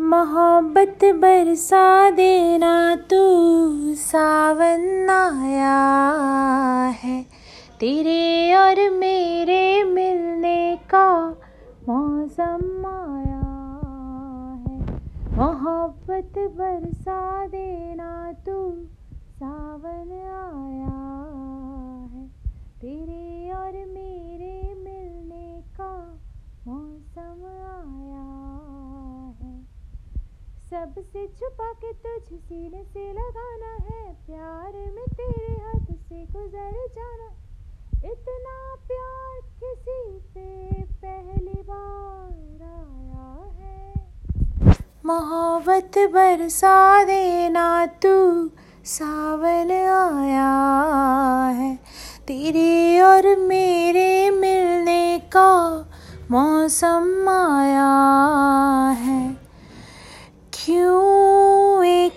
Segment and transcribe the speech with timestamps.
[0.00, 3.18] मोहब्बत बरसा देना तू
[3.94, 5.76] सावन आया
[7.02, 7.22] है।
[7.80, 11.28] तेरे और मेरे मिलने का
[11.88, 13.44] मौसम आया
[14.64, 14.80] है।
[15.36, 17.73] मोहब्बत बरसा देना
[30.74, 37.28] सबसे छुपा के तुझ सीने से लगाना है। प्यार में तेरे हद से गुजर जाना।
[38.04, 43.92] इतना प्यार किसी पे पहली बार आया है।
[45.06, 48.48] मोहब्बत बरसा देना तू,
[48.84, 49.70] सावन
[50.16, 50.54] आया
[51.48, 51.76] है।
[52.28, 55.80] तेरे और मेरे मिलने का
[56.30, 57.92] मौसम आया
[58.90, 59.13] है।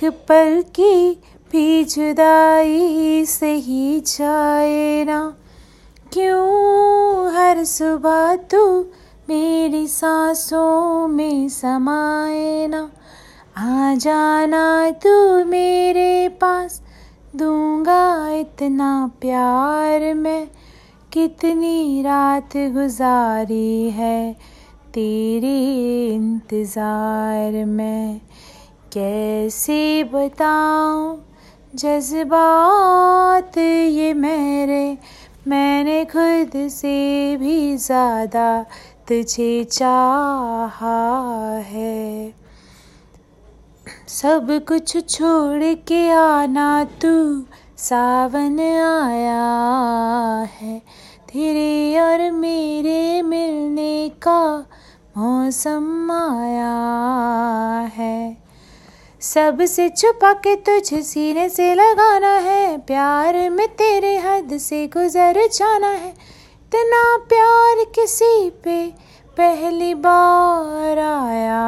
[0.00, 1.10] एक पल की
[1.52, 5.18] भी जुदाई सही जाए ना।
[6.12, 8.62] क्यों हर सुबह तू
[9.28, 12.80] मेरी सांसों में समाए ना।
[13.58, 16.82] आ जाना तू मेरे पास,
[17.36, 20.46] दूँगा इतना प्यार मैं।
[21.12, 24.32] कितनी रात गुजारी है
[24.94, 25.58] तेरे
[26.14, 28.20] इंतज़ार में।
[28.92, 31.24] कैसे बताऊँ
[31.74, 34.98] जज्बात ये मेरे?
[35.48, 36.96] मैंने खुद से
[37.36, 38.48] भी ज़्यादा
[39.08, 40.98] तुझे चाहा
[41.66, 42.34] है।
[44.08, 47.14] सब कुछ छोड़ के आना, तू
[47.78, 49.44] सावन आया
[50.60, 50.78] है।
[51.32, 54.42] तेरे और मेरे मिलने का
[55.16, 56.74] मौसम आया
[57.94, 58.19] है।
[59.22, 65.88] सबसे छुपा के तुझ सीने से लगाना है। प्यार में तेरे हद से गुजर जाना
[65.88, 68.86] है। इतना प्यार किसी पे
[69.36, 71.59] पहली बार आया